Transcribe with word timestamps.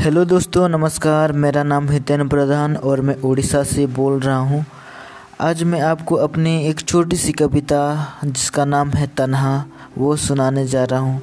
Hello 0.00 0.24
दोस्तों, 0.24 0.68
नमस्कार। 0.68 1.32
मेरा 1.32 1.62
नाम 1.62 1.90
हितेन 1.90 2.28
प्रधान 2.28 2.76
और 2.76 3.00
मैं 3.00 3.16
उड़ीसा 3.16 3.62
से 3.62 3.86
बोल 3.86 4.20
रहा 4.20 4.36
हूँ। 4.36 4.64
आज 5.40 5.62
मैं 5.62 5.80
आपको 5.80 6.14
अपनी 6.14 6.66
एक 6.68 6.80
छोटी 6.80 7.16
सी 7.16 7.32
कविता, 7.32 8.20
जिसका 8.24 8.64
नाम 8.64 8.90
है 8.90 9.06
तन्हा, 9.06 9.64
वो 9.98 10.16
सुनाने 10.16 10.66
जा 10.66 10.84
रहा 10.84 11.00
हूँ। 11.00 11.22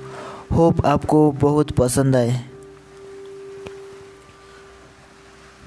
होप 0.51 0.85
आपको 0.85 1.31
बहुत 1.31 1.71
पसंद 1.71 2.15
आए। 2.15 2.45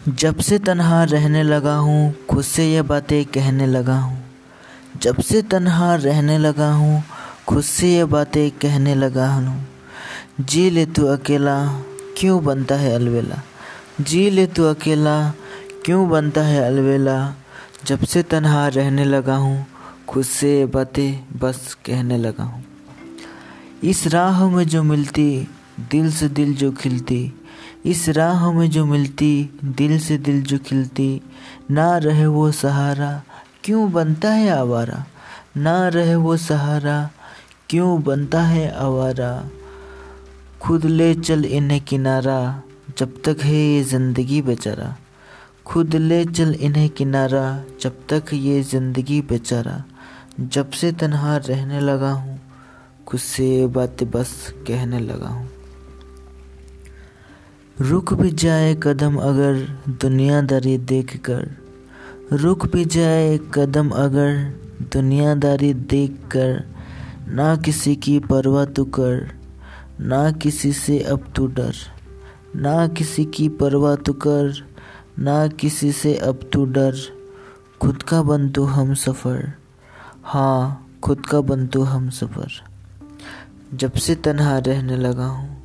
जब 0.09 0.39
से 0.39 0.59
तन्हा 0.59 1.05
रहने 1.05 1.43
लगा 1.43 1.75
हूँ, 1.75 2.27
खुद 2.27 2.45
से 2.45 2.73
ये 2.73 2.83
बातें 2.83 3.25
कहने 3.25 3.67
लगा 3.67 3.99
हूँ। 3.99 4.25
जब 5.03 5.21
से 5.21 5.43
तन्हा 5.43 5.95
रहने 5.95 6.39
लगा 6.39 6.73
हूँ, 6.73 7.05
खुद 7.49 7.63
से 7.63 7.89
ये 7.89 8.05
बातें 8.05 8.51
कहने 8.51 8.95
लगा 8.95 9.29
हूँ। 9.29 9.66
जी 10.41 10.70
ले 10.70 10.87
तू 10.87 11.06
अकेला 11.06 11.83
क्यों 12.20 12.45
बनता 12.45 12.74
है 12.74 12.95
अलवेला? 12.95 13.42
जी 14.01 14.30
ले 14.30 14.47
तू 14.47 14.65
अकेला, 14.65 15.30
क्यों 15.84 16.11
बनता 16.11 16.41
है 16.41 16.62
अलवेला? 16.62 17.34
जब 17.84 18.05
से 18.05 18.23
तनहा 18.23 18.69
रहने 18.69 19.05
लगा 19.05 19.37
हूँ, 19.37 19.66
खुद 20.09 20.25
से 20.25 20.66
बातें 20.66 21.38
बस 21.38 21.77
कहने 21.87 22.19
लगा 22.19 22.45
हूँ। 22.45 22.64
इस 23.84 24.06
राह 24.06 24.48
में 24.48 24.64
जो 24.64 24.83
मिलती, 24.83 25.48
दिल 25.91 26.12
से 26.12 26.28
दिल 26.28 26.55
जो 26.55 26.73
खिलती, 26.73 27.33
इस 27.84 28.09
राह 28.09 28.52
में 28.52 28.70
जो 28.70 28.87
मिलती, 28.87 29.50
दिल 29.64 29.98
से 29.98 30.19
दिल 30.19 30.42
जो 30.42 30.59
खिलती, 30.59 31.20
ना 31.70 31.98
रहे 31.98 32.27
वो 32.27 32.52
सहारा, 32.52 33.23
क्यों 33.64 33.92
बनता 33.92 34.30
है 34.30 34.50
आवारा? 34.50 35.05
ना 35.56 35.89
रहे 35.89 36.14
वो 36.14 36.37
सहारा, 36.37 37.11
क्यों 37.70 38.02
बनता 38.02 38.42
है 38.42 38.77
आवारा? 38.77 39.48
खुद 40.62 40.84
ले 40.84 41.14
चल 41.14 41.44
इन्हें 41.44 41.80
किनारा, 41.80 42.62
जब 42.98 43.14
तक 43.22 43.36
है 43.41 43.55
ये 43.55 43.83
ज़िंदगी 43.83 44.41
बेचारा। 44.42 44.97
खुद 45.67 45.94
ले 45.94 46.25
चल 46.25 46.52
इन्हें 46.55 46.89
किनारा, 46.91 47.44
जब 47.80 47.97
तक 48.08 48.33
ये 48.33 48.62
ज़िंदगी 48.62 49.20
बेचारा। 49.22 49.83
जब 50.41 50.70
से 50.70 50.92
तनहा 50.92 51.36
रहने 51.39 51.80
लगा 51.80 52.11
हूँ, 52.12 52.39
खुद 53.06 53.20
से 53.20 53.67
बातें 53.67 54.11
बस 54.11 54.34
कहने 54.67 54.98
लगा 54.98 55.28
हूँ। 55.28 55.48
रुक 57.80 58.14
भी 58.14 58.30
जाए 58.30 58.74
कदम 58.83 59.17
अगर 59.19 59.67
दुनियादारी 60.00 60.77
देख 60.78 61.17
कर 61.20 61.50
रुक 62.33 62.67
भी 62.67 62.84
जाए 62.84 63.39
कदम 63.55 63.91
अगर 63.97 64.36
दुनियादारी 64.92 65.72
देख 65.74 66.19
कर 66.33 66.64
ना 67.28 67.55
किसी 67.56 67.97
की 67.97 68.19
परवाह 68.20 68.64
तो 68.64 68.84
कर। 68.84 69.39
ना 70.01 70.31
किसी 70.33 70.73
से 70.73 70.98
अब 70.98 71.33
तू 71.37 71.47
डर, 71.47 71.75
ना 72.56 72.87
किसी 72.89 73.25
की 73.25 73.48
परवाह 73.48 73.97
तू 73.97 74.12
कर, 74.12 74.53
ना 75.19 75.47
किसी 75.48 75.92
से 75.92 76.15
अब 76.17 76.48
तू 76.53 76.65
डर। 76.65 76.97
खुद 77.81 78.03
का 78.03 78.23
बन 78.23 78.48
तो 78.48 78.65
हम 78.65 78.95
सफ़र 78.95 79.53
हाँ 80.25 80.87
खुद 81.03 81.27
का 81.27 81.41
बन 81.41 81.67
तो 81.67 81.83
हम 81.83 82.09
सफ़र। 82.11 82.53
जब 83.75 83.92
से 83.92 84.15
तन्हा 84.15 84.59
रहने 84.59 84.97
लगा 84.97 85.27
हूँ, 85.27 85.62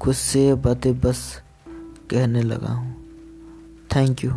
खुद 0.00 0.14
से 0.14 0.54
बातें 0.54 1.00
बस 1.00 1.42
कहने 2.10 2.42
लगा 2.42 2.72
हूँ। 2.72 2.94
Thank 3.96 4.24
you 4.24 4.30